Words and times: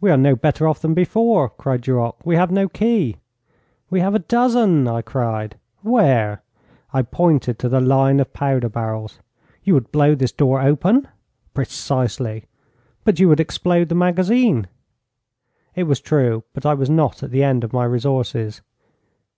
'We 0.00 0.10
are 0.12 0.16
no 0.16 0.36
better 0.36 0.68
off 0.68 0.78
than 0.78 0.94
before,' 0.94 1.48
cried 1.50 1.80
Duroc. 1.80 2.24
'We 2.24 2.36
have 2.36 2.50
no 2.52 2.68
key.' 2.68 3.16
'We 3.90 3.98
have 3.98 4.14
a 4.14 4.20
dozen!' 4.20 4.86
I 4.86 5.02
cried. 5.02 5.58
'Where?' 5.82 6.44
I 6.92 7.02
pointed 7.02 7.58
to 7.58 7.68
the 7.68 7.80
line 7.80 8.20
of 8.20 8.32
powder 8.32 8.68
barrels. 8.68 9.18
'You 9.64 9.74
would 9.74 9.90
blow 9.90 10.14
this 10.14 10.30
door 10.30 10.62
open?' 10.62 11.08
'Precisely.' 11.52 12.44
'But 13.02 13.18
you 13.18 13.28
would 13.28 13.40
explode 13.40 13.88
the 13.88 13.96
magazine.' 13.96 14.68
It 15.74 15.82
was 15.90 16.00
true, 16.00 16.44
but 16.52 16.64
I 16.64 16.74
was 16.74 16.88
not 16.88 17.24
at 17.24 17.32
the 17.32 17.42
end 17.42 17.64
of 17.64 17.72
my 17.72 17.86
resources. 17.86 18.60